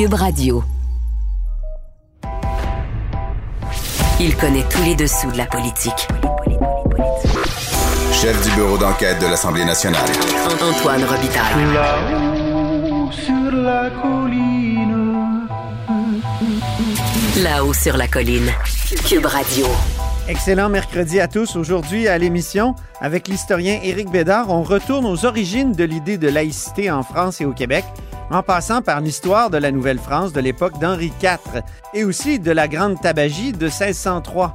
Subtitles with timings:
[0.00, 0.64] Cube Radio.
[4.18, 6.08] Il connaît tous les dessous de la politique.
[8.10, 10.08] Chef du bureau d'enquête de l'Assemblée nationale.
[10.62, 11.74] Antoine Robitaille.
[11.74, 15.46] Là-haut sur la colline.
[17.42, 18.50] Là-haut sur la colline.
[19.06, 19.66] Cube Radio.
[20.28, 21.56] Excellent mercredi à tous.
[21.56, 26.90] Aujourd'hui, à l'émission, avec l'historien Éric Bédard, on retourne aux origines de l'idée de laïcité
[26.90, 27.84] en France et au Québec,
[28.30, 31.62] en passant par l'histoire de la Nouvelle-France de l'époque d'Henri IV
[31.94, 34.54] et aussi de la Grande Tabagie de 1603.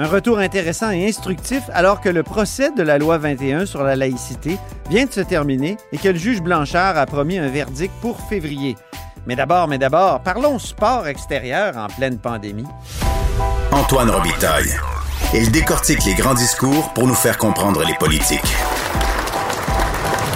[0.00, 3.96] Un retour intéressant et instructif alors que le procès de la loi 21 sur la
[3.96, 4.56] laïcité
[4.88, 8.76] vient de se terminer et que le juge Blanchard a promis un verdict pour février.
[9.26, 12.66] Mais d'abord, mais d'abord, parlons sport extérieur en pleine pandémie.
[13.72, 14.74] Antoine Robitaille.
[15.34, 18.54] Il décortique les grands discours pour nous faire comprendre les politiques.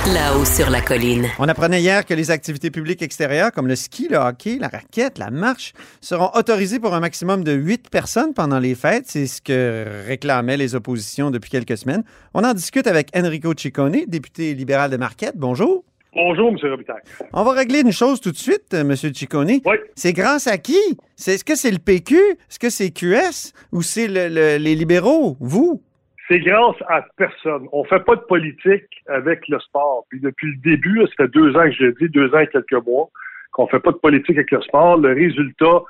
[0.06, 1.26] Là-haut sur la colline.
[1.38, 5.16] On apprenait hier que les activités publiques extérieures comme le ski, le hockey, la raquette,
[5.18, 9.04] la marche seront autorisées pour un maximum de 8 personnes pendant les fêtes.
[9.06, 12.02] C'est ce que réclamaient les oppositions depuis quelques semaines.
[12.34, 15.36] On en discute avec Enrico Ciccone, député libéral de Marquette.
[15.36, 15.84] Bonjour.
[16.14, 16.56] Bonjour, M.
[16.68, 17.00] Robitaille.
[17.32, 18.96] On va régler une chose tout de suite, M.
[18.96, 19.60] Ciccone.
[19.64, 19.76] Oui.
[19.94, 20.78] C'est grâce à qui?
[21.14, 22.16] C'est, est-ce que c'est le PQ?
[22.16, 23.52] Est-ce que c'est QS?
[23.70, 25.36] Ou c'est le- le- les libéraux?
[25.38, 25.80] Vous?
[26.28, 27.66] C'est grâce à personne.
[27.72, 30.04] On fait pas de politique avec le sport.
[30.08, 32.46] Puis depuis le début, ça fait deux ans que je le dis, deux ans et
[32.46, 33.08] quelques mois,
[33.52, 34.96] qu'on fait pas de politique avec le sport.
[34.98, 35.82] Le résultat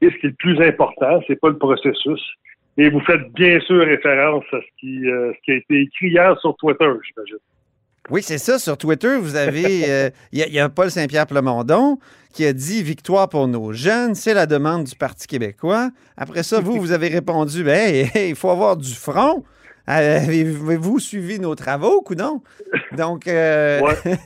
[0.00, 2.20] est ce qui est le plus important, c'est pas le processus.
[2.78, 6.08] Et vous faites bien sûr référence à ce qui, euh, ce qui a été écrit
[6.08, 7.36] hier sur Twitter, j'imagine.
[8.08, 8.58] Oui, c'est ça.
[8.58, 9.84] Sur Twitter, vous avez.
[9.90, 11.98] euh, Il y, a- il y a Paul Saint-Pierre Plamondon
[12.32, 15.90] qui a dit Victoire pour nos jeunes, c'est la demande du Parti québécois.
[16.16, 19.44] Après ça, vous, vous avez répondu ben, hey, hey, il faut avoir du front.
[19.90, 22.42] Euh, Avez-vous suivi nos travaux, ou non?
[22.96, 23.80] Donc, euh,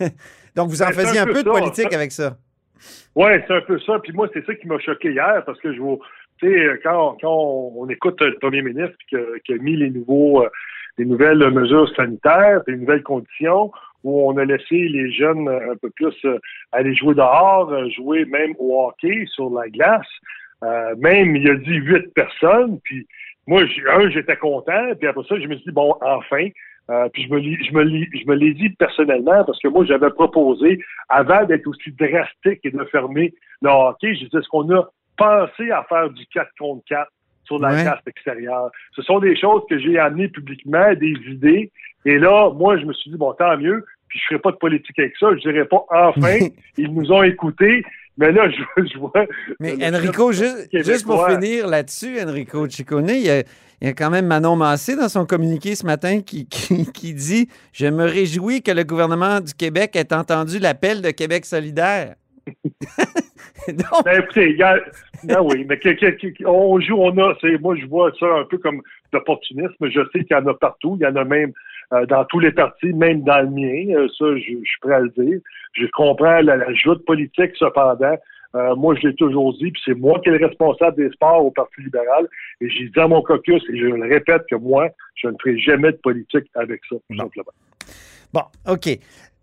[0.56, 2.36] donc vous en Ben, faisiez un peu peu de politique avec ça.
[3.14, 3.98] Ouais, c'est un peu ça.
[4.00, 5.98] Puis moi, c'est ça qui m'a choqué hier parce que je vois,
[6.38, 9.90] tu sais, quand, quand on, écoute le premier ministre qui a, qui a mis les
[9.90, 10.48] nouveaux, euh,
[10.98, 15.88] les nouvelles mesures sanitaires, les nouvelles conditions, où on a laissé les jeunes un peu
[15.90, 16.14] plus
[16.72, 20.06] aller jouer dehors, jouer même au hockey sur la glace.
[20.64, 22.78] Euh, même, il a dit huit personnes.
[22.84, 23.06] Puis
[23.46, 23.62] moi,
[23.92, 24.94] un, j'étais content.
[24.98, 26.48] Puis après ça, je me suis dit, bon, enfin.
[26.90, 29.86] Euh, puis je me, l'ai- je me, je me l'ai dit personnellement parce que moi,
[29.86, 30.78] j'avais proposé,
[31.08, 34.82] avant d'être aussi drastique et de fermer le hockey, je disais, est-ce qu'on a
[35.16, 37.10] pensé à faire du 4 contre 4
[37.44, 37.84] sur la Ouais.
[38.06, 38.70] extérieure?
[38.92, 41.70] Ce sont des choses que j'ai amenées publiquement, des idées.
[42.04, 43.82] Et là, moi, je me suis dit, bon, tant mieux.
[44.08, 45.30] Puis je ferai pas de politique avec ça.
[45.34, 46.36] Je dirais pas, enfin,
[46.76, 47.82] ils nous ont écoutés.
[48.16, 49.12] Mais là, je, je vois...
[49.60, 53.92] Mais Enrico, juste, juste pour finir là-dessus, Enrico Ciccone, il y, a, il y a
[53.92, 58.04] quand même Manon Massé dans son communiqué ce matin qui, qui, qui dit Je me
[58.04, 62.14] réjouis que le gouvernement du Québec ait entendu l'appel de Québec solidaire.
[63.68, 64.78] Donc, Ben, écoutez, a-
[65.24, 68.26] ben oui, mais que- que- que- on joue, on a, c'est, moi, je vois ça
[68.26, 68.82] un peu comme
[69.12, 69.72] l'opportunisme.
[69.80, 70.96] Je sais qu'il y en a partout.
[71.00, 71.52] Il y en a même
[71.92, 73.94] euh, dans tous les partis, même dans le mien.
[73.94, 75.40] Euh, ça, je, je suis prêt à le dire.
[75.72, 78.16] Je comprends la, la joute politique, cependant.
[78.54, 81.44] Euh, moi, je l'ai toujours dit, puis c'est moi qui est le responsable des sports
[81.44, 82.28] au Parti libéral.
[82.60, 85.58] Et j'ai dit à mon caucus, et je le répète, que moi, je ne ferai
[85.58, 87.52] jamais de politique avec ça, tout simplement.
[88.32, 88.88] bon, OK.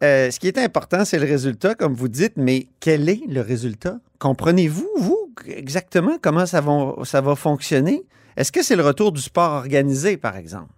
[0.04, 3.42] Euh, ce qui est important, c'est le résultat, comme vous dites, mais quel est le
[3.42, 3.98] résultat?
[4.18, 8.02] Comprenez-vous, vous, exactement comment ça va, ça va fonctionner?
[8.38, 10.72] Est-ce que c'est le retour du sport organisé, par exemple?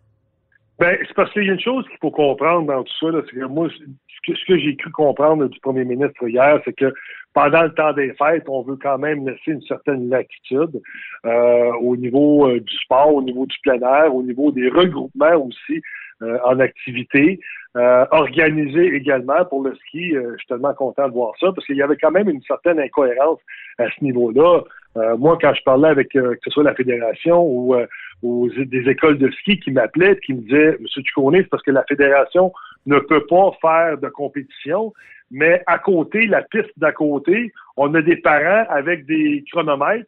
[0.80, 3.40] Ben, c'est parce qu'il y a une chose qu'il faut comprendre dans tout ça, c'est
[3.40, 6.92] que moi, ce que, ce que j'ai cru comprendre du premier ministre hier, c'est que
[7.34, 10.82] pendant le temps des fêtes, on veut quand même laisser une certaine latitude
[11.26, 15.36] euh, au niveau euh, du sport, au niveau du plein air, au niveau des regroupements
[15.36, 15.82] aussi
[16.24, 17.40] euh, en activité,
[17.76, 20.16] euh, organisés également pour le ski.
[20.16, 22.42] Euh, je suis tellement content de voir ça parce qu'il y avait quand même une
[22.44, 23.40] certaine incohérence
[23.78, 24.62] à ce niveau-là.
[24.96, 27.76] Euh, moi, quand je parlais avec que ce soit la fédération ou
[28.22, 31.72] aux, des écoles de ski qui m'appelaient, qui me disaient, Monsieur Ducournay, c'est parce que
[31.72, 32.54] la fédération
[32.86, 34.94] ne peut pas faire de compétition,
[35.32, 40.08] mais à côté, la piste d'à côté, on a des parents avec des chronomètres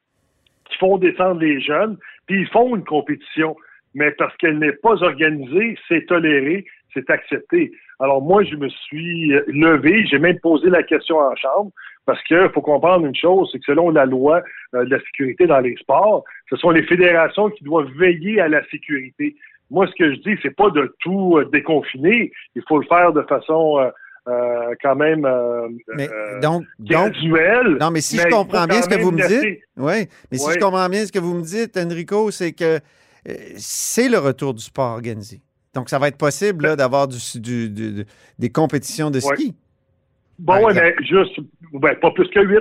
[0.66, 1.98] qui font descendre les jeunes,
[2.28, 3.56] puis ils font une compétition.
[3.95, 7.71] Mais parce qu'elle n'est pas organisée, c'est toléré, c'est accepté.
[8.00, 11.71] Alors moi, je me suis euh, levé, j'ai même posé la question en chambre,
[12.06, 14.44] parce qu'il faut comprendre une chose, c'est que selon la loi
[14.75, 18.47] euh, de la sécurité dans les sports, ce sont les fédérations qui doivent veiller à
[18.47, 19.36] la sécurité.
[19.71, 22.31] Moi, ce que je dis, c'est pas de tout euh, déconfiner.
[22.56, 23.80] Il faut le faire de façon
[24.27, 25.27] euh, quand même
[25.95, 26.09] Mais
[26.42, 27.77] donc, donc, graduelle.
[27.80, 30.51] non, mais si mais je comprends bien ce que vous me dites, oui, mais si
[30.51, 32.80] je comprends bien ce que vous me dites, Enrico, c'est que
[33.57, 35.42] c'est le retour du sport organisé.
[35.74, 38.06] Donc, ça va être possible d'avoir du, du- du-
[38.39, 39.36] des compétitions de Ouais.
[39.36, 39.56] ski.
[40.39, 41.38] Bon, mais juste,
[41.74, 42.60] ben, pas plus que 8.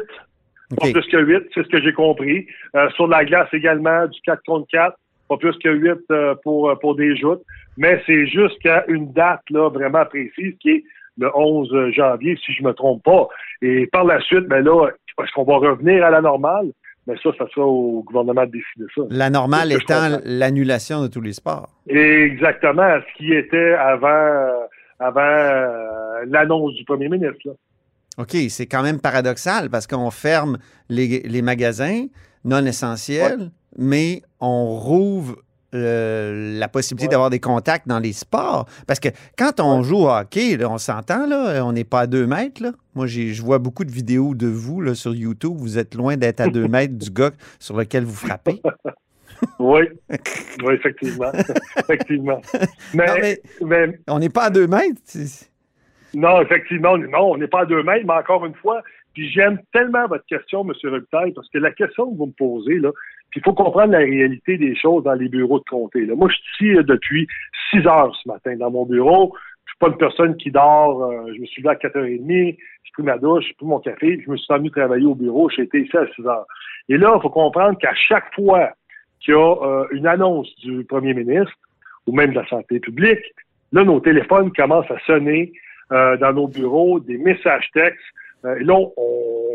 [0.77, 0.93] Pas OK.
[0.93, 2.47] plus que 8, c'est ce que j'ai compris.
[2.75, 4.97] Euh, sur la glace également, du 4 contre 4,
[5.29, 7.43] pas plus que 8 euh, pour, euh, pour des joutes.
[7.77, 10.85] Mais c'est jusqu'à une date là, vraiment précise qui est
[11.19, 13.29] le 11 janvier, si je me trompe pas.
[13.63, 14.89] Et par la suite, ben là,
[15.23, 16.73] est-ce qu'on va revenir à la normale?
[17.07, 19.03] Mais ça, ça sera au gouvernement de décider ça.
[19.11, 21.69] La normale étant l'annulation de tous les sports.
[21.87, 24.51] Exactement ce qui était avant,
[24.99, 27.41] avant euh, l'annonce du premier ministre.
[27.45, 27.53] Là.
[28.17, 30.59] OK, c'est quand même paradoxal parce qu'on ferme
[30.89, 32.07] les, les magasins
[32.45, 35.37] non essentiels, mais on rouvre
[35.75, 37.11] euh, la possibilité Ouais.
[37.13, 38.67] d'avoir des contacts dans les sports.
[38.87, 42.07] Parce que quand on joue au hockey, là, on s'entend, là, on n'est pas à
[42.07, 42.63] deux mètres.
[42.63, 42.73] Là.
[42.95, 45.55] Moi, je vois beaucoup de vidéos de vous là, sur YouTube.
[45.57, 48.61] Vous êtes loin d'être à deux mètres du gars sur lequel vous frappez.
[49.59, 49.81] Oui,
[50.65, 51.31] oui, effectivement.
[51.77, 52.41] effectivement.
[52.95, 55.01] Mais, Non, mais mais on n'est pas à deux mètres.
[56.15, 58.81] Non, effectivement, non, on n'est pas à deux mètres, mais encore une fois,
[59.13, 60.73] puis j'aime tellement votre question, M.
[60.85, 62.91] Robitaille, parce que la question que vous me posez, là,
[63.35, 66.07] puis il faut comprendre la réalité des choses dans les bureaux de comté.
[66.07, 67.27] Moi, je suis ici euh, depuis
[67.73, 69.35] 6 heures ce matin dans mon bureau.
[69.65, 71.03] Je suis pas une personne qui dort.
[71.03, 74.23] euh, je me suis levé à 4h30, j'ai pris ma douche, j'ai pris mon café,
[74.25, 75.51] je me suis venu travailler au bureau.
[75.51, 76.47] J'ai été ici à 6 heures.
[76.89, 78.71] Et là, il faut comprendre qu'à chaque fois
[79.19, 81.59] qu'il y a euh, une annonce du premier ministre
[82.07, 83.35] ou même de la santé publique,
[83.73, 85.53] là, nos téléphones commencent à sonner
[85.91, 88.01] dans nos bureaux, des messages textes.
[88.45, 88.91] Euh, là, on,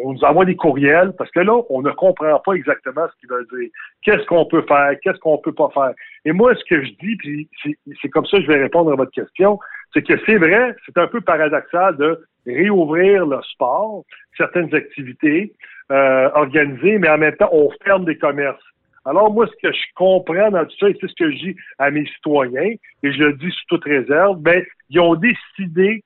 [0.03, 3.29] on nous envoie des courriels parce que là, on ne comprend pas exactement ce qu'ils
[3.29, 3.69] veulent dire.
[4.03, 4.93] Qu'est-ce qu'on peut faire?
[5.01, 5.93] Qu'est-ce qu'on peut pas faire?
[6.25, 8.91] Et moi, ce que je dis, puis c'est- c'est comme ça que je vais répondre
[8.91, 9.59] à votre question,
[9.93, 14.03] c'est que c'est vrai, c'est un peu paradoxal de réouvrir le sport,
[14.37, 15.53] certaines activités
[15.91, 18.63] euh, organisées, mais en même temps, on ferme des commerces.
[19.05, 21.55] Alors, moi, ce que je comprends dans tout ça, et c'est ce que je dis
[21.79, 26.03] à mes citoyens, et je le dis sous toute réserve, ben, ils ont décidé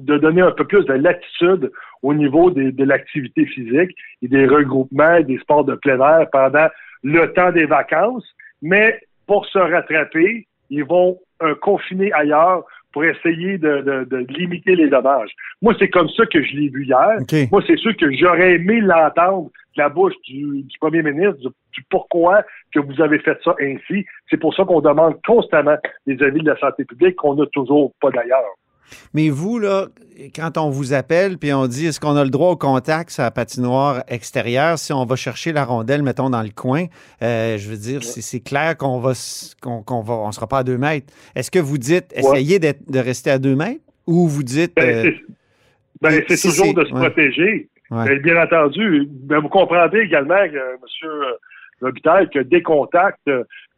[0.00, 1.70] de donner un peu plus de latitude
[2.02, 6.26] au niveau des- de l'activité physique et des regroupements et des sports de plein air
[6.30, 6.68] pendant
[7.02, 8.26] le temps des vacances.
[8.62, 14.74] Mais pour se rattraper, ils vont euh, confiner ailleurs pour essayer de, de- de limiter
[14.76, 15.30] les dommages.
[15.62, 17.16] Moi, c'est comme ça que je l'ai vu hier.
[17.50, 21.48] Moi, c'est sûr que j'aurais aimé l'entendre de la bouche du, du premier ministre, du,
[21.72, 22.42] du pourquoi
[22.74, 24.04] que vous avez fait ça ainsi.
[24.28, 25.76] C'est pour ça qu'on demande constamment
[26.06, 28.54] les avis de la santé publique qu'on n'a toujours pas d'ailleurs.
[29.14, 29.86] Mais vous, là,
[30.34, 33.22] quand on vous appelle puis on dit est-ce qu'on a le droit au contact sur
[33.22, 34.78] la patinoire extérieure?
[34.78, 36.86] Si on va chercher la rondelle, mettons, dans le coin,
[37.22, 39.12] euh, je veux dire, c'est clair qu'on va,
[39.62, 41.12] qu'on qu'on va, on sera pas à deux mètres.
[41.34, 45.02] Est-ce que vous dites essayez de rester à deux mètres ou vous dites Ben, euh,
[45.02, 45.34] c'est-
[46.00, 47.00] ben, c'est si toujours de se ouais.
[47.00, 47.68] protéger.
[47.90, 48.04] ouais.
[48.06, 51.10] Ben, bien entendu, ben, vous comprendrez également, euh, M.
[51.82, 53.30] Robitaille, que des contacts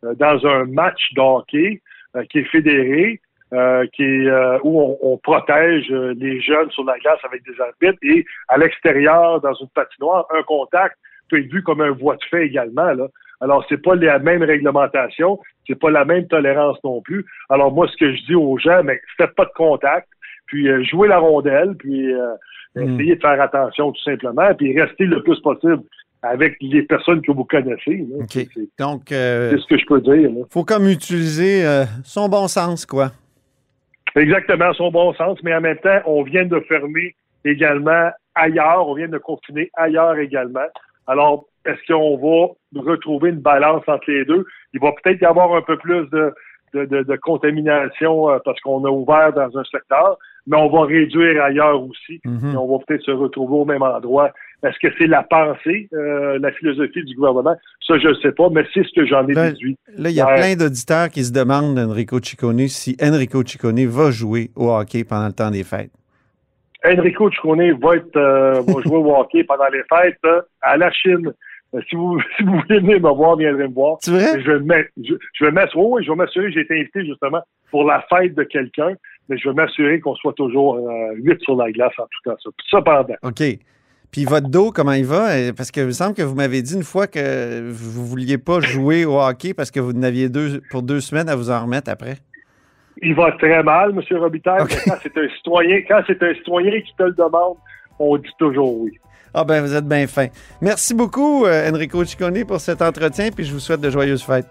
[0.03, 1.81] dans un match de hockey
[2.17, 3.21] euh, qui est fédéré,
[3.53, 7.43] euh, qui est, euh, où on, on protège euh, les jeunes sur la glace avec
[7.45, 10.97] des arbitres et à l'extérieur, dans une patinoire, un contact
[11.29, 12.93] peut être vu comme un voie de fait également.
[12.93, 13.07] Là.
[13.41, 17.25] Alors, c'est pas la même réglementation, c'est pas la même tolérance non plus.
[17.51, 20.09] Alors, moi, ce que je dis aux gens, mais faites pas de contact,
[20.47, 22.35] puis euh, jouez la rondelle, puis euh,
[22.75, 22.95] Mm.
[22.95, 25.83] essayez de faire attention tout simplement, puis restez le plus possible
[26.23, 28.07] avec les personnes que vous connaissez.
[28.09, 28.17] là.
[28.21, 28.27] OK.
[28.31, 30.31] C'est c'est Donc, euh, ce que je peux dire.
[30.31, 30.45] là.
[30.49, 33.11] faut comme utiliser euh, son bon sens, quoi.
[34.17, 37.15] Exactement, son bon sens, mais en même temps, on vient de fermer
[37.45, 40.67] également ailleurs, on vient de confiner ailleurs également.
[41.07, 44.45] Alors, est-ce qu'on va retrouver une balance entre les deux?
[44.75, 46.33] Il va peut-être y avoir un peu plus de,
[46.75, 50.17] de, de- de contamination euh, parce qu'on a ouvert dans un secteur,
[50.47, 52.21] mais on va réduire ailleurs aussi.
[52.25, 52.53] Mhm.
[52.55, 54.31] Et on va peut-être se retrouver au même endroit.
[54.65, 57.57] Est-ce que c'est la pensée, euh, la philosophie du gouvernement?
[57.87, 59.77] Ça, je ne sais pas, mais c'est ce que j'en ai Ben, déduit.
[59.99, 60.35] Là, il y a Ouais.
[60.37, 65.27] plein d'auditeurs qui se demandent d'Enrico Ciccone si Enrico Ciccone va jouer au hockey pendant
[65.27, 65.91] le temps des fêtes.
[66.85, 70.91] Enrico Ciccone va être euh, va jouer au hockey pendant les fêtes euh, à la
[70.93, 71.33] Chine.
[71.89, 73.97] Si vous si vous voulez venir me voir, viendrez me voir.
[74.01, 74.41] C'est vrai?
[74.43, 77.41] Je vais je, je vais m'assurer, oui, je vais m'assurer, j'ai été invité justement
[77.71, 78.93] pour la fête de quelqu'un,
[79.29, 82.37] mais je vais m'assurer qu'on soit toujours euh, huit sur la glace en tout cas.
[82.43, 82.51] Ça.
[82.69, 83.43] Cependant, OK.
[84.13, 85.29] Puis votre dos, comment il va?
[85.57, 88.61] Parce que il me semble que vous m'avez dit une fois que vous vouliez pas
[88.61, 91.63] jouer au hockey parce que vous en aviez deux pour deux semaines à vous en
[91.63, 92.17] remettre après.
[93.01, 94.19] Il va très mal, M.
[94.19, 97.57] Robitaille, mais quand c'est un citoyen, quand c'est un citoyen qui te le demande,
[97.99, 98.93] on dit toujours oui.
[99.33, 100.27] Ah ben, vous êtes bien fin.
[100.61, 104.47] Merci beaucoup, euh, Enrico Ciccone, pour cet entretien, puis je vous souhaite de joyeuses fêtes.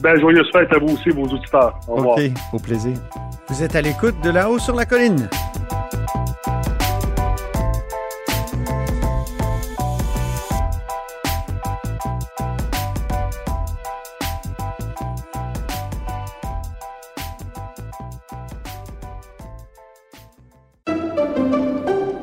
[0.00, 1.80] Ben, joyeuse fête à vous aussi, vos auditeurs.
[1.88, 2.16] Au revoir.
[2.16, 2.92] OK, au plaisir.
[3.48, 5.28] Vous êtes à l'écoute de là-haut sur la colline.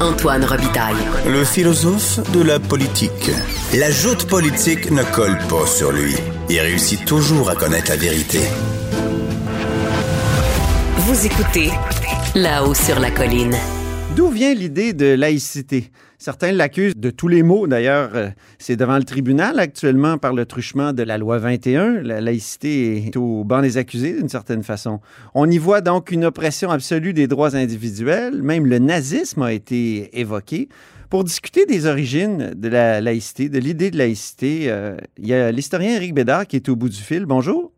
[0.00, 0.96] Antoine Robitaille.
[1.26, 3.30] Le philosophe de la politique.
[3.74, 6.14] La joute politique ne colle pas sur lui.
[6.48, 8.40] Il réussit toujours à connaître la vérité.
[10.96, 11.70] Vous écoutez
[12.34, 13.54] là-haut sur la colline.
[14.16, 15.90] D'où vient l'idée de laïcité?
[16.20, 17.66] Certains l'accusent de tous les maux.
[17.66, 22.02] D'ailleurs, euh, c'est devant le tribunal actuellement par le truchement de la loi 21.
[22.02, 25.00] La laïcité est au banc des accusés d'une certaine façon.
[25.32, 28.42] On y voit donc une oppression absolue des droits individuels.
[28.42, 30.68] Même le nazisme a été évoqué.
[31.08, 35.50] Pour discuter des origines de la laïcité, de l'idée de laïcité, euh, il y a
[35.50, 37.24] l'historien Éric Bédard qui est au bout du fil.
[37.24, 37.72] Bonjour.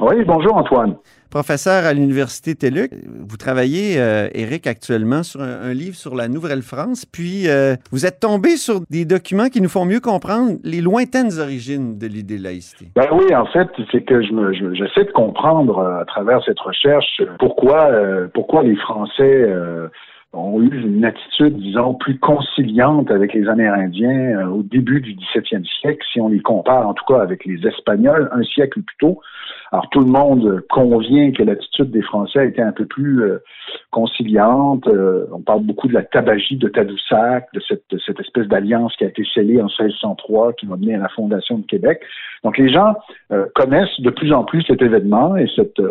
[0.00, 0.96] Oui, bonjour Antoine.
[1.30, 2.92] Professeur à l'Université TELUC,
[3.28, 8.20] vous travaillez, euh, Éric, actuellement sur un, livre sur la Nouvelle-France, puis euh, vous êtes
[8.20, 12.44] tombé sur des documents qui nous font mieux comprendre les lointaines origines de l'idée de
[12.44, 12.86] laïcité.
[12.94, 16.60] Ben oui, en fait, c'est que je je- j'essaie de comprendre euh, à travers cette
[16.60, 19.88] recherche euh, pourquoi, euh, pourquoi les Français euh,
[20.32, 25.64] ont eu une attitude, disons, plus conciliante avec les Amérindiens euh, au début du 17e
[25.80, 29.20] siècle, si on les compare en tout cas avec les Espagnols un siècle plus tôt.
[29.74, 33.38] Alors tout le monde convient que l'attitude des Français a été un peu plus euh,
[33.90, 34.86] conciliante.
[34.86, 38.94] Euh, on parle beaucoup de la tabagie de Tadoussac, de cette, de cette espèce d'alliance
[38.96, 42.02] qui a été scellée en 1603, qui va mener à la fondation de Québec.
[42.44, 42.94] Donc les gens
[43.32, 45.82] euh, connaissent de plus en plus cet événement et cette,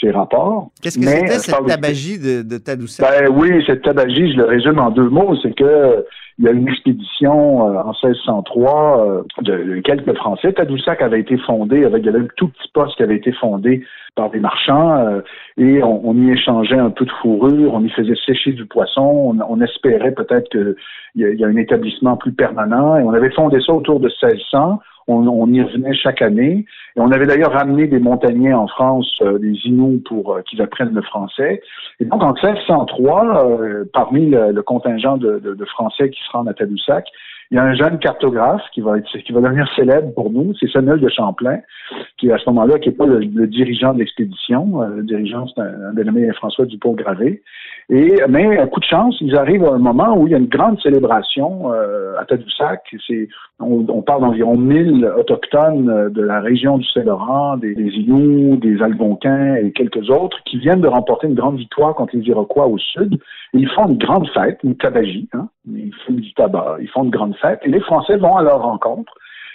[0.00, 0.70] ces, rapports.
[0.80, 3.06] Qu'est-ce que c'était cette tabagie de, de Tadoussac?
[3.06, 6.06] Ben oui, cette tabagie, je le résume en deux mots, c'est que
[6.38, 10.52] il y a une expédition euh, en 1603 euh, de, de quelques Français.
[10.52, 13.32] Tadoussac avait été fondé avec il y avait un tout petit poste qui avait été
[13.32, 15.20] fondé par des marchands euh,
[15.56, 19.02] et on, on y échangeait un peu de fourrure, on y faisait sécher du poisson,
[19.02, 20.74] on, on espérait peut-être qu'il
[21.14, 24.80] y, y a un établissement plus permanent et on avait fondé ça autour de 1600.
[25.08, 26.64] On, y revenait chaque année.
[26.96, 30.60] Et on avait d'ailleurs ramené des montagnais en France, euh, des Inuits, pour euh, qu'ils
[30.62, 31.62] apprennent le français.
[32.00, 37.06] Et donc, en 1603, euh, parmi le, contingent de, Français qui se rendent à Tadoussac,
[37.50, 40.68] il y a un jeune cartographe qui va qui va devenir célèbre pour nous, c'est
[40.68, 41.60] Samuel de Champlain,
[42.18, 44.80] qui à ce moment-là, qui n'est pas le, dirigeant de l'expédition.
[44.80, 47.42] Le dirigeant, c'est un, un dénommé François Dupont-Gravé.
[47.88, 50.38] Et mais à coup de chance, ils arrivent à un moment où il y a
[50.38, 52.82] une grande célébration euh, à Tadoussac.
[53.06, 53.28] C'est
[53.60, 58.58] on, on parle d'environ 1000 autochtones euh, de la région du Saint-Laurent, des, des Inuits,
[58.58, 62.66] des Algonquins et quelques autres qui viennent de remporter une grande victoire contre les Iroquois
[62.66, 63.20] au sud.
[63.54, 65.28] Ils font une grande fête, une tabagie.
[65.32, 65.48] Hein?
[65.72, 67.60] Ils fument du tabac, ils font une grande fête.
[67.62, 69.14] Et les Français vont à leur rencontre.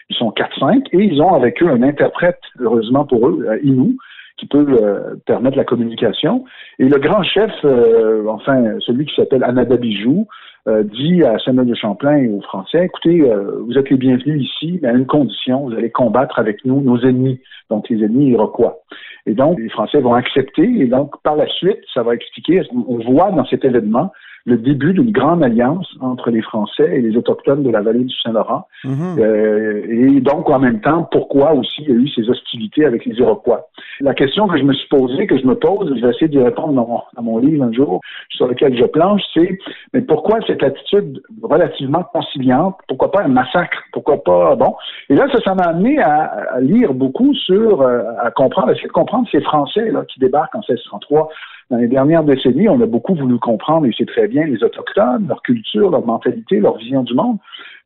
[0.09, 3.97] Ils sont 4-5 et ils ont avec eux un interprète, heureusement pour eux, euh, Inou,
[4.41, 6.45] qui peut euh, permettre la communication.
[6.79, 10.27] Et le grand chef, euh, enfin celui qui s'appelle Anadabijou,
[10.67, 14.43] euh, dit à Samuel de Champlain et aux Français, écoutez, euh, vous êtes les bienvenus
[14.43, 18.31] ici, mais à une condition, vous allez combattre avec nous nos ennemis, donc les ennemis
[18.31, 18.79] iroquois.
[19.27, 22.97] Et donc, les Français vont accepter, et donc, par la suite, ça va expliquer, on
[22.97, 24.11] voit dans cet événement
[24.45, 28.15] le début d'une grande alliance entre les Français et les Autochtones de la vallée du
[28.23, 28.67] Saint-Laurent.
[28.83, 29.17] Mhm.
[29.19, 33.05] Euh, et donc, en même temps, pourquoi aussi il y a eu ces hostilités avec
[33.05, 33.67] les Iroquois?
[33.99, 36.39] La question que je me suis posée, que je me pose, je vais essayer d'y
[36.39, 39.57] répondre dans mon, dans mon livre un jour, sur lequel je planche, c'est
[39.93, 42.77] mais pourquoi cette attitude relativement conciliante?
[42.87, 43.77] Pourquoi pas un massacre?
[43.91, 44.75] Pourquoi pas bon?
[45.09, 48.71] Et là, ça, ça m'a amené à, à lire beaucoup sur, euh, à comprendre, à
[48.71, 51.29] essayer de comprendre ces Français là, qui débarquent en 1603.
[51.71, 55.25] Dans les dernières décennies, on a beaucoup voulu comprendre, et c'est très bien, les Autochtones,
[55.29, 57.37] leur culture, leur mentalité, leur vision du monde.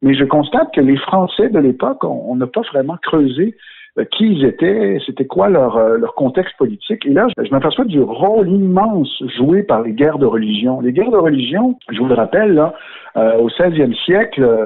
[0.02, 3.56] Mais je constate que les Français de l'époque, on n'a pas vraiment creusé
[4.00, 7.06] euh, qui ils étaient, c'était quoi leur, euh, contexte politique.
[7.06, 10.82] Et là, je, m'aperçois du rôle immense joué par les guerres de religion.
[10.82, 12.74] Les guerres de religion, je vous le rappelle, là,
[13.18, 14.66] euh, au 16e siècle, euh,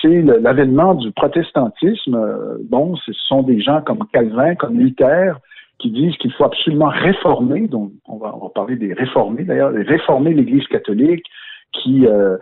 [0.00, 2.16] c'est l'avènement du protestantisme.
[2.70, 5.34] Bon, ce sont des gens comme Calvin, comme Luther,
[5.80, 7.68] qui disent qu'il faut absolument réformer,
[8.20, 11.26] va, on va parler des réformés d'ailleurs, réformer l'Église catholique,
[11.72, 12.36] qui euh,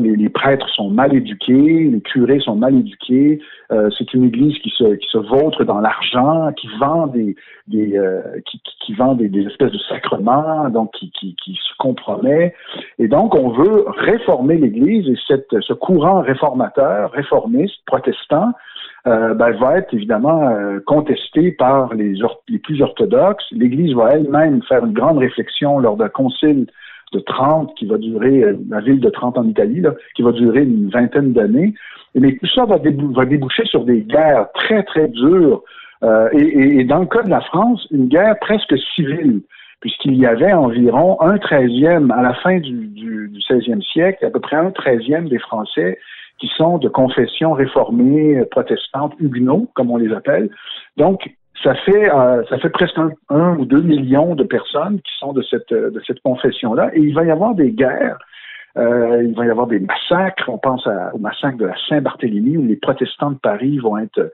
[0.00, 3.40] les, prêtres sont mal éduqués, les curés sont mal éduqués.
[3.70, 7.36] Euh, c'est une église qui se qui se vautre dans l'argent, qui vend des
[7.68, 11.76] des euh, qui, qui, vend des, des, espèces de sacrements, donc qui, qui, qui se
[11.78, 12.54] compromet.
[12.98, 18.52] Et donc on veut réformer l'Église et cette ce courant réformateur, réformiste, protestant.
[19.08, 22.14] Euh, ben, va être évidemment euh, contesté par les,
[22.48, 23.44] les plus orthodoxes.
[23.50, 26.68] L'Église va elle-même faire une grande réflexion lors d'un concile
[27.12, 30.32] de 30 qui va durer, euh, la ville de 30 en Italie, là, qui va
[30.32, 31.74] durer une vingtaine d'années.
[32.14, 35.62] Mais tout ça va, déboucher sur des guerres très, très dures.
[36.02, 39.40] Euh, et, et, dans le cas de la France, une guerre presque civile,
[39.80, 44.30] puisqu'il y avait environ un treizième, à la fin du, du, du 16e siècle, à
[44.30, 45.98] peu près un treizième des Français
[46.38, 50.50] qui sont de confession réformée, protestante, huguenots, comme on les appelle.
[50.96, 51.30] Donc,
[51.62, 55.42] ça fait euh, ça fait presque un, ou deux millions de personnes qui sont de
[55.42, 58.18] cette de cette confession là et il va y avoir des guerres
[58.76, 62.66] euh, il va y avoir des massacres on pense au massacre de la Saint-Barthélemy où
[62.66, 64.32] les protestants de Paris vont être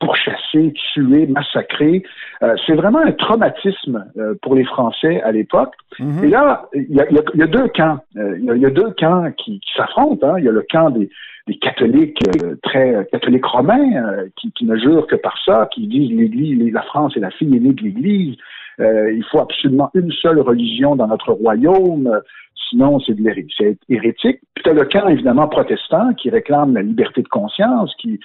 [0.00, 2.02] pourchassés tués massacrés
[2.42, 4.06] euh, c'est vraiment un traumatisme
[4.42, 6.24] pour les Français à l'époque mm-hmm.
[6.24, 9.60] et là il y a, y a, deux camps il y a, deux camps qui,
[9.60, 10.38] qui s'affrontent hein.
[10.38, 11.10] il y a le camp des
[11.46, 15.86] des catholiques euh, très catholiques romains euh, qui, qui, ne jurent que par ça, qui
[15.86, 18.36] disent l'Église, la France est la fille aînée de l'Église.
[18.80, 22.10] Euh, il faut absolument une seule religion dans notre royaume,
[22.68, 23.78] sinon c'est de l'hérétique.
[23.88, 24.40] hérétique.
[24.54, 28.18] Puis le camp évidemment protestant qui réclame la liberté de conscience, qui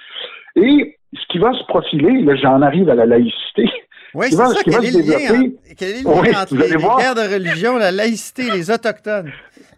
[0.56, 3.68] et ce qui va se profiler, là j'en arrive à la laïcité.
[4.12, 8.50] Oui, c'est ça, quel est, le lien, entre les, les guerres de religion, la laïcité,
[8.50, 9.30] les autochtones?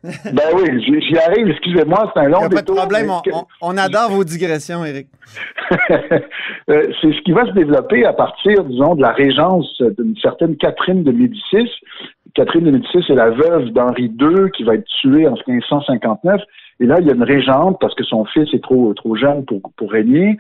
[0.33, 2.57] ben oui, j'y arrive, excusez-moi, c'est un long détour.
[2.57, 3.11] Pas de problème,
[3.61, 5.09] on, adore vos digressions, Éric.
[6.71, 10.57] Euh, c'est ce qui va se développer à partir, disons, de la régence d'une certaine
[10.57, 11.69] Catherine de Médicis.
[12.35, 16.41] Catherine de Médicis est la veuve d'Henri II qui va être tuée en 1559.
[16.79, 19.45] Et là, il y a une régente parce que son fils est trop, trop jeune
[19.45, 20.39] pour, pour régner.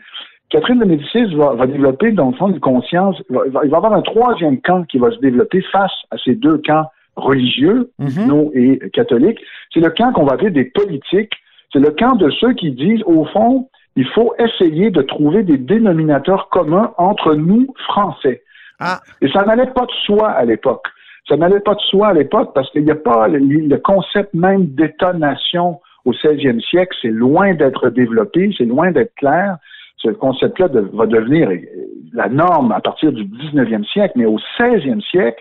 [0.50, 3.16] Catherine de Médicis va, va développer, dans le fond, une conscience.
[3.28, 6.16] Il va, il va y avoir un troisième camp qui va se développer face à
[6.24, 9.40] ces deux camps religieux, mm et catholiques.
[9.72, 11.32] C'est le camp qu'on va appeler des politiques.
[11.72, 15.58] C'est le camp de ceux qui disent, au fond, il faut essayer de trouver des
[15.58, 18.42] dénominateurs communs entre nous, Français.
[18.80, 19.00] Ah.
[19.20, 20.86] Et ça n'allait pas de soi à l'époque.
[21.28, 24.66] Ça n'allait pas de soi à l'époque parce qu'il n'y a pas le, concept même
[24.66, 26.96] d'État-nation au 16e siècle.
[27.00, 29.58] C'est loin d'être développé, c'est loin d'être clair.
[29.98, 31.48] Ce concept-là va devenir
[32.12, 35.40] la norme à partir du 19e siècle, mais au 16e siècle,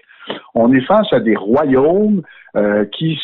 [0.54, 2.22] on est face à des royaumes
[2.56, 3.18] euh, qui,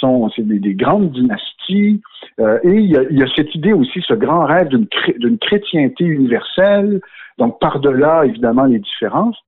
[0.00, 2.00] sont des, grandes dynasties.
[2.40, 7.00] Euh, et il y, a, cette idée aussi, ce grand rêve d'une chrétienté universelle,
[7.38, 9.38] donc par-delà évidemment les différences.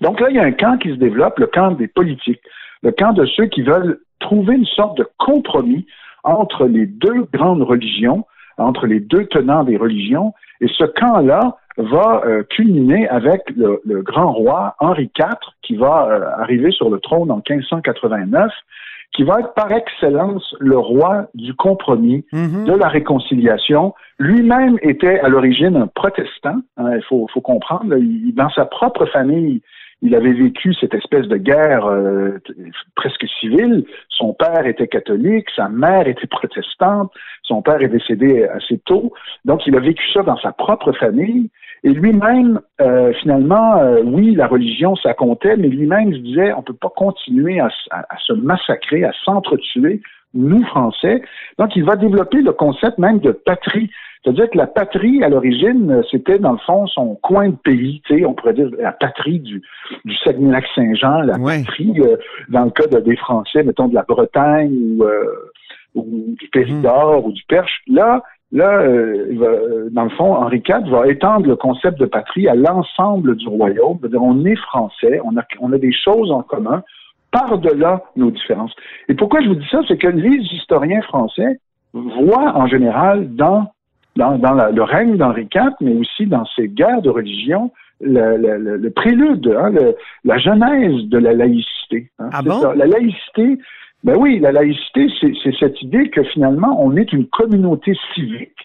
[0.00, 2.40] Donc là, il y a un camp qui se développe, le camp des politiques,
[2.82, 5.86] le camp de ceux qui veulent trouver une sorte de compromis
[6.24, 8.24] entre les deux grandes religions,
[8.56, 10.32] entre les deux tenants des religions.
[10.60, 15.28] Et ce camp-là va euh, culminer avec le, grand roi Henri IV
[15.62, 18.52] qui va euh, arriver sur le trône en 1589
[19.12, 22.64] qui va être par excellence le roi du compromis, mhm.
[22.64, 23.92] de la réconciliation.
[24.20, 27.92] Lui-même était à l'origine un protestant, hein, il faut, faut, comprendre.
[28.34, 29.62] dans sa propre famille,
[30.02, 32.38] il avait vécu cette espèce de guerre euh,
[32.94, 33.84] presque civile.
[34.08, 39.12] Son père était catholique, sa mère était protestante, son père est décédé assez tôt.
[39.44, 41.50] Donc, il a vécu ça dans sa propre famille.
[41.82, 46.62] Et lui-même, euh, finalement, euh, oui, la religion, ça comptait, mais lui-même se disait, on
[46.62, 47.70] peut pas continuer à,
[48.26, 50.02] se massacrer, à s'entretuer,
[50.34, 51.22] nous, Français.
[51.58, 53.90] Donc, il va développer le concept même de patrie.
[54.22, 58.18] C'est-à-dire que la patrie, à l'origine, c'était, dans le fond, son coin de pays, tu
[58.18, 59.62] sais, on pourrait dire la patrie du,
[60.04, 62.16] du Saguenay-Lac-Saint-Jean, la patrie, euh,
[62.50, 65.04] dans le cas des Français, mettons, de la Bretagne ou,
[65.94, 67.80] ou du Périgord ou du Perche.
[67.88, 72.48] Là, Là, euh, euh, dans le fond, Henri IV va étendre le concept de patrie
[72.48, 73.98] à l'ensemble du royaume.
[74.02, 76.82] -dire on est français, on a, on a des choses en commun
[77.30, 78.74] par-delà nos différences.
[79.08, 81.60] Et pourquoi je vous dis ça, c'est que les historiens français
[81.92, 83.70] voient en général dans,
[84.16, 88.76] dans, dans le règne d'Henri IV, mais aussi dans ces guerres de religion, le, le,
[88.76, 89.70] le prélude, hein,
[90.24, 92.10] la genèse de la laïcité.
[92.18, 92.30] Hein.
[92.32, 92.72] ah bon?
[92.74, 93.58] La laïcité,
[94.02, 98.56] ben oui, la laïcité, c'est cette idée que finalement, on est une communauté civique,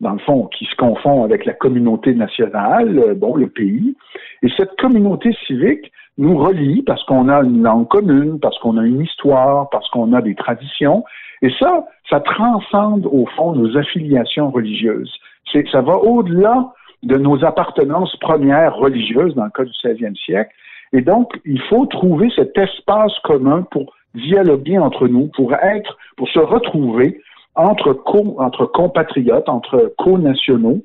[0.00, 3.96] dans le fond, qui se confond avec la communauté nationale, euh, bon, le pays.
[4.42, 8.84] Et cette communauté civique nous relie parce qu'on a une langue commune, parce qu'on a
[8.84, 11.04] une histoire, parce qu'on a des traditions.
[11.40, 15.12] Et ça, ça transcende au fond nos affiliations religieuses.
[15.50, 16.70] C'est, ça va au-delà
[17.02, 20.52] de nos appartenances premières religieuses dans le cas du 16e siècle.
[20.92, 26.28] Et donc, il faut trouver cet espace commun pour dialoguer entre nous, pour être, pour
[26.28, 27.20] se retrouver
[27.54, 30.82] entre, co, entre compatriotes, entre co-nationaux,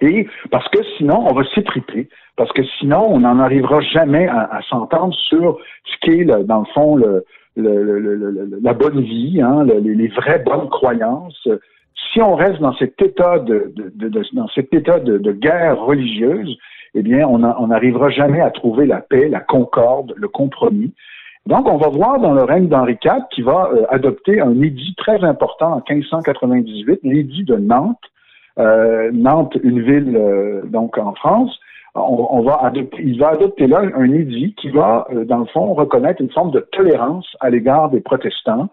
[0.00, 4.60] et parce que sinon, on va s'étriper, parce que sinon, on n'en arrivera jamais à,
[4.68, 7.24] s'entendre sur ce qu'est, dans le fond, le,
[7.56, 11.48] la bonne vie, hein, les, vraies bonnes croyances.
[12.12, 13.74] Si on reste dans cet état de
[14.32, 16.56] dans cet état de, guerre religieuse,
[16.94, 20.92] eh bien, on n'arrivera jamais à trouver la paix, la concorde, le compromis.
[21.48, 24.94] Donc, on va voir dans le règne d'Henri IV qui va euh, adopter un édit
[24.98, 28.04] très important en 1598, l'édit de Nantes.
[28.58, 31.58] Euh, Nantes, une ville euh, donc en France.
[31.94, 36.20] On, va adopter, il va adopter là un édit qui va, dans le fond, reconnaître
[36.20, 38.68] une forme de tolérance à l'égard des protestants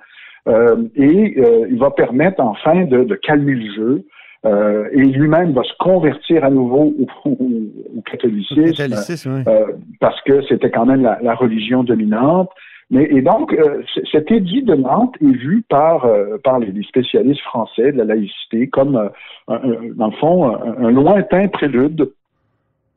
[0.47, 1.33] et
[1.69, 4.05] il va permettre enfin de, de calmer le jeu,
[4.45, 9.65] euh, et lui-même va se convertir à nouveau au, au, catholicisme, euh,
[9.99, 12.49] parce que c'était quand même la, la, religion dominante.
[12.91, 13.81] Mais et donc euh,
[14.11, 16.07] cet édit de Nantes est vu par
[16.43, 19.09] par les, spécialistes français de la laïcité comme
[19.47, 19.59] un,
[19.95, 22.11] dans le fond un, un, lointain prélude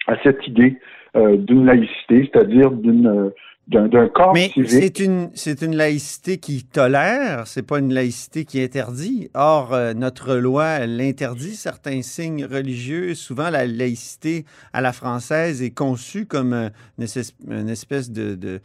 [0.07, 0.79] à cette idée
[1.15, 3.33] d'une laïcité, c'est-à-dire d'une
[3.69, 8.63] d'un corps Mais c'est une c'est une laïcité qui tolère, c'est pas une laïcité qui
[8.63, 9.29] interdit.
[9.35, 13.15] Or euh, notre loi l'interdit certains signes religieux.
[13.15, 18.61] Souvent la laïcité à la française est conçue comme une espèce, de,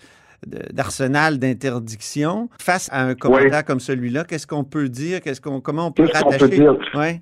[0.71, 4.23] d'arsenal d'interdiction face à un commentaire comme celui-là.
[4.23, 5.21] Qu'est-ce qu'on peut dire?
[5.21, 6.65] Qu'est-ce qu'on comment on peut rattacher?
[6.95, 7.21] ouais.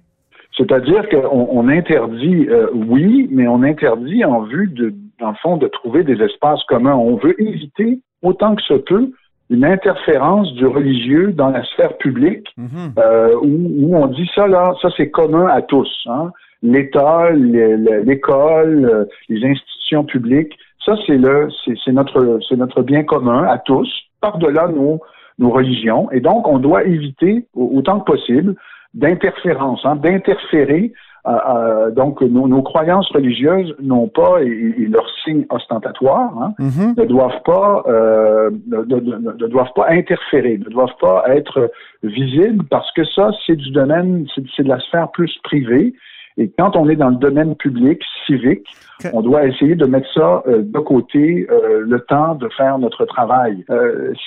[0.58, 5.58] C'est-à-dire qu'on on interdit, euh, oui, mais on interdit en vue de dans le fond,
[5.58, 6.96] de trouver des espaces communs.
[6.96, 9.12] On veut éviter, autant que ce peut,
[9.50, 12.94] une interférence du religieux dans la sphère publique, mhm.
[12.98, 15.90] euh, où, on dit ça là, ça c'est commun à tous.
[16.08, 16.32] Hein?
[16.64, 23.44] L'État, l'école, euh, les institutions publiques, ça c'est le, c'est notre, c'est notre bien commun
[23.44, 23.90] à tous,
[24.22, 25.02] par-delà nos,
[25.38, 26.10] nos religions.
[26.12, 28.56] Et donc on doit éviter autant que possible
[28.94, 30.94] d'interférence, hein, d'interférer
[31.28, 37.00] euh, euh, donc, nos, croyances religieuses n'ont pas, et, leurs signes ostentatoires, hein, mm-hmm.
[37.00, 41.72] ne doivent pas, euh, ne, doivent pas interférer, ne doivent pas être
[42.04, 45.94] visibles, parce que ça, c'est du domaine, c'est de la sphère plus privée.
[46.38, 48.66] Et quand on est dans le domaine public, civique,
[49.14, 53.66] on doit essayer de mettre ça de côté le temps de faire notre travail.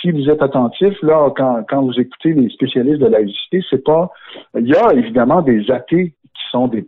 [0.00, 3.82] si vous êtes attentif, là, quand, quand vous écoutez les spécialistes de la laïcité, c'est
[3.82, 4.10] pas.
[4.56, 6.12] Il y a évidemment des athées
[6.54, 6.86] sont des,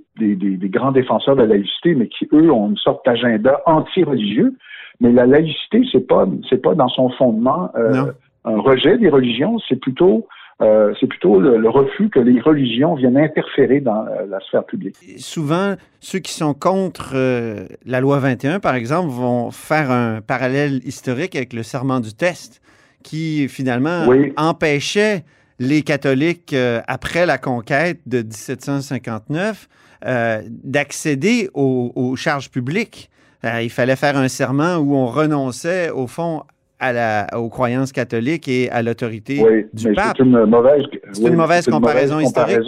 [0.69, 4.55] grands défenseurs de la laïcité, mais qui, eux, ont une sorte d'agenda anti-religieux.
[5.01, 8.13] Mais la laïcité, c'est pas, c'est pas dans son fondement euh,
[8.45, 10.27] un rejet des religions, c'est plutôt
[10.63, 14.97] euh, c'est plutôt le, refus que les religions viennent interférer dans euh, la sphère publique.
[15.19, 17.15] Souvent, ceux qui sont contre
[17.85, 22.63] la loi 21, par exemple, vont faire un parallèle historique avec le serment du test,
[23.03, 24.07] qui finalement
[24.39, 25.25] empêchait
[25.59, 29.69] les catholiques, euh, après la conquête de 1759,
[30.07, 33.11] euh, d'accéder aux, charges publiques.
[33.45, 36.42] Euh, il fallait faire un serment où on renonçait, au fond,
[36.79, 39.42] à la, aux croyances catholiques et à l'autorité
[39.73, 40.16] du pape.
[40.19, 42.59] C'est une mauvaise, c'est une mauvaise comparaison historique.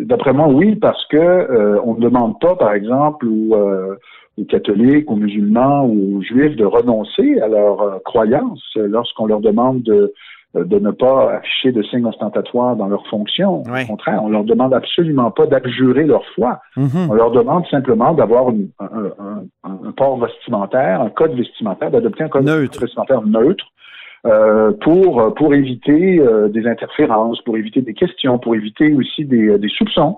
[0.00, 3.56] D'après moi, oui, parce que on ne demande pas, par exemple, aux,
[4.36, 9.82] aux, catholiques, aux musulmans ou aux juifs de renoncer à leurs croyances lorsqu'on leur demande
[9.82, 10.12] de euh,
[10.54, 13.62] de ne pas afficher de signes ostentatoires dans leurs fonctions.
[13.62, 16.60] Au contraire, on leur demande absolument pas d'abjurer leur foi.
[16.76, 17.10] Mm-hmm.
[17.10, 22.48] On leur demande simplement d'avoir un, un, port vestimentaire, un code vestimentaire, d'adopter un code
[22.48, 23.66] vestimentaire neutre.
[24.26, 29.58] Euh, pour pour éviter euh, des interférences, pour éviter des questions, pour éviter aussi des,
[29.58, 30.16] des soupçons.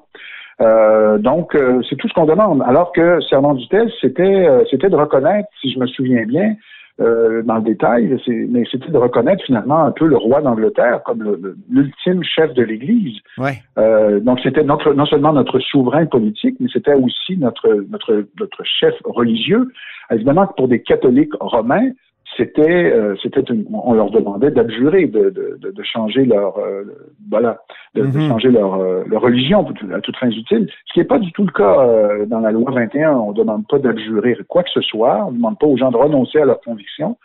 [0.61, 2.62] Euh, donc, c'est tout ce qu'on demande.
[2.62, 6.55] Alors que Serment du test, c'était c'était de reconnaître, si je me souviens bien,
[6.99, 11.39] euh, dans le détail, mais c'était de reconnaître finalement un peu le roi d'Angleterre comme
[11.69, 13.19] l'ultime chef de l'Église.
[13.37, 13.63] Ouais.
[13.77, 18.65] Euh, donc c'était notre non seulement notre souverain politique, mais c'était aussi notre notre notre
[18.65, 19.71] chef religieux.
[20.11, 21.91] Évidemment que pour des catholiques romains,
[22.37, 26.85] c'était euh, c'était on leur demandait d'abjurer de, de, de, changer leur euh,
[27.31, 27.59] voilà
[27.94, 28.29] de, mhm.
[28.29, 31.44] changer leur, euh, leur religion à toutes fins utiles ce qui n'est pas du tout
[31.44, 35.25] le cas dans la loi 21 on ne demande pas d'abjurer quoi que ce soit.
[35.27, 37.16] On ne demande pas aux gens de renoncer à leurs convictions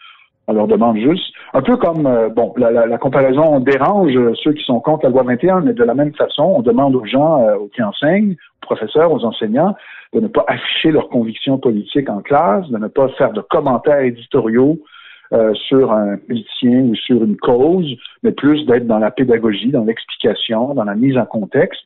[0.47, 2.03] on leur demande juste un peu comme
[2.35, 5.83] bon la, la, la, comparaison dérange ceux qui sont contre la loi 21 mais de
[5.83, 9.75] la même façon on demande aux gens qui enseignent aux professeurs aux enseignants
[10.13, 14.01] de ne pas afficher leurs convictions politiques en classe, de ne pas faire de commentaires
[14.01, 14.77] éditoriaux
[15.33, 19.83] euh, sur un politicien ou sur une cause, mais plus d'être dans la pédagogie, dans
[19.85, 21.81] l'explication, dans la mise en contexte.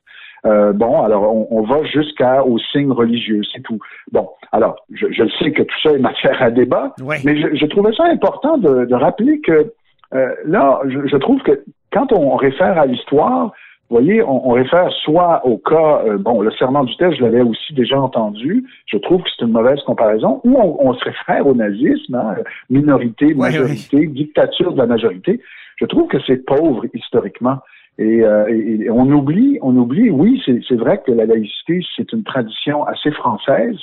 [0.45, 3.79] Euh, bon, alors on, on va jusqu'aux signes religieux, c'est tout.
[4.11, 7.17] Bon, alors je, je sais que tout ça est matière à débat, Ouais.
[7.25, 9.71] mais je, je trouvais ça important de, de rappeler que
[10.13, 13.51] euh, là, je, je trouve que quand on réfère à l'histoire,
[13.89, 17.23] vous voyez, on, on réfère soit au cas, euh, bon, le serment du test, je
[17.23, 21.03] l'avais aussi déjà entendu, je trouve que c'est une mauvaise comparaison, ou on, on se
[21.03, 22.35] réfère au nazisme, hein,
[22.69, 25.39] minorité, Oui, majorité, dictature de la majorité.
[25.77, 27.57] Je trouve que c'est pauvre historiquement.
[27.97, 31.79] Et, euh, et- et on oublie, on oublie, oui, c'est c'est vrai que la laïcité,
[31.95, 33.77] c'est une tradition assez française.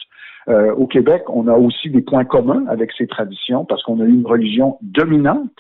[0.49, 4.05] Euh, au Québec, on a aussi des points communs avec ces traditions parce qu'on a
[4.05, 5.57] une religion dominante.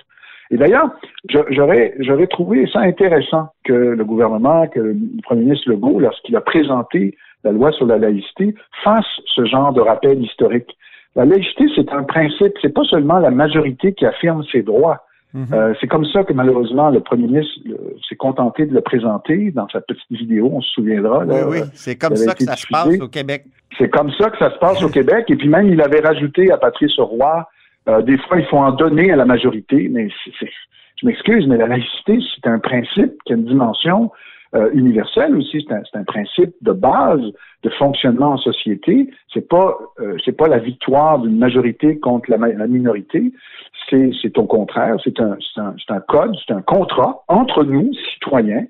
[0.52, 0.90] Et d'ailleurs,
[1.30, 6.42] j'aurais j'aurais trouvé ça intéressant que le gouvernement, que le premier ministre Legault, lorsqu'il a
[6.42, 10.76] présenté la loi sur la laïcité, fasse ce genre de rappel historique.
[11.16, 15.04] La laïcité, c'est un principe, c'est pas seulement la majorité qui affirme ses droits.
[15.34, 15.46] Mhm.
[15.54, 17.54] Euh, c'est comme ça que malheureusement le premier ministre
[18.06, 21.24] s'est contenté de le présenter dans sa petite vidéo, on se souviendra.
[21.24, 23.44] là, oui, oui, euh, c'est comme ça que ça se passe au Québec.
[23.78, 25.24] c'est comme ça que ça se passe au Québec.
[25.28, 27.48] Et puis même, il avait rajouté à Patrice Roy,
[27.88, 30.48] euh, des fois, il faut en donner à la majorité, mais c'est-
[31.00, 34.10] je m'excuse, mais la laïcité, c'est un principe qui a une dimension
[34.54, 35.64] euh, universelle aussi.
[35.66, 37.22] C'est un, un principe de base
[37.62, 39.08] de fonctionnement en société.
[39.32, 43.32] C'est pas, euh, c'est pas la victoire d'une majorité contre la, la minorité.
[43.88, 44.96] C'est, au contraire.
[45.02, 48.66] C'est un, c'est un, un code, c'est un contrat entre nous, citoyens,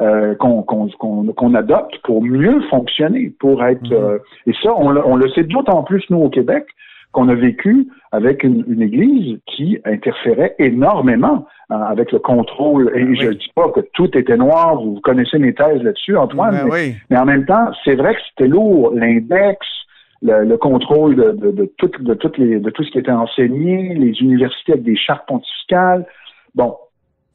[0.00, 3.82] euh, qu'on, qu'on, qu'on, qu'on adopte pour mieux fonctionner, pour être.
[3.84, 3.92] Mhm.
[3.92, 6.66] euh, et ça, on, on le sait d'autant plus nous au Québec
[7.12, 12.90] qu'on a vécu avec une, une Église qui interférait énormément hein, avec le contrôle.
[12.94, 13.36] Et Ah je ne oui.
[13.38, 14.76] dis pas que tout était noir.
[14.82, 16.54] Vous connaissez mes thèses là-dessus, Antoine.
[16.54, 16.94] Ben mais, oui.
[17.10, 18.92] mais en même temps, c'est vrai que c'était lourd.
[18.94, 19.58] L'index,
[20.22, 23.10] le, le contrôle de, de, de, tout, de, toutes les, de tout ce qui était
[23.12, 26.06] enseigné, les universités avec des chartes pontificales.
[26.54, 26.76] Bon,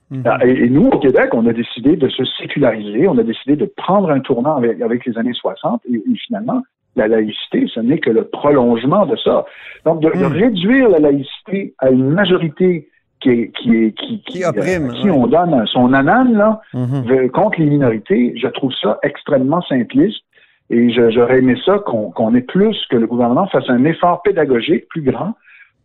[0.09, 0.21] Mhm.
[0.25, 3.57] ah, et, et nous, au Québec, on a décidé de se séculariser, on a décidé
[3.57, 6.63] de prendre un tournant avec, avec les années 60, et, et finalement,
[6.97, 9.45] la laïcité, ce n'est que le prolongement de ça.
[9.85, 10.31] Donc, de, de Mm.
[10.33, 12.89] réduire la laïcité à une majorité
[13.21, 15.17] qui est qui est qui, Qui opprime, à qui ouais.
[15.17, 17.01] on donne son anane là Mhm.
[17.09, 20.21] ve- contre les minorités, je trouve ça extrêmement simpliste.
[20.69, 25.01] Et j'aurais aimé ça qu'on ait plus que le gouvernement fasse un effort pédagogique plus
[25.01, 25.33] grand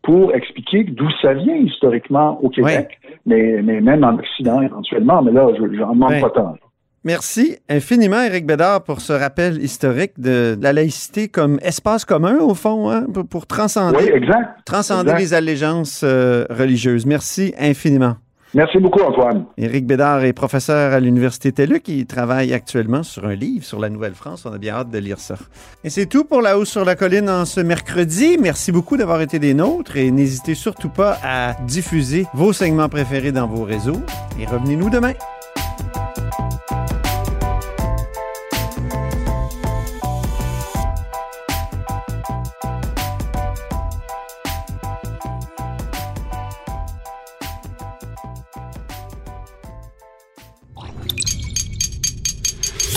[0.02, 5.22] pour expliquer d'où ça vient historiquement au Québec, mais, mais même en Occident éventuellement.
[5.22, 6.56] Mais là, je j'en demande pas tant.
[7.04, 12.54] Merci infiniment, Éric Bédard, pour ce rappel historique de la laïcité comme espace commun, au
[12.54, 14.60] fond, hein, pour, pour transcender, Oui, exact.
[14.64, 15.18] transcender exact.
[15.20, 17.04] les allégeances euh, religieuses.
[17.04, 18.16] Merci infiniment.
[18.54, 19.46] Merci beaucoup, Antoine.
[19.56, 21.88] Éric Bédard est professeur à l'Université TELUC.
[21.88, 24.44] Il travaille actuellement sur un livre sur la Nouvelle-France.
[24.46, 25.36] On a bien hâte de lire ça.
[25.84, 28.36] Et c'est tout pour La Hausse sur la Colline en ce mercredi.
[28.38, 33.32] Merci beaucoup d'avoir été des nôtres et n'hésitez surtout pas à diffuser vos segments préférés
[33.32, 34.00] dans vos réseaux.
[34.38, 35.14] Et revenez-nous demain.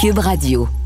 [0.06, 0.85] Cube Radio.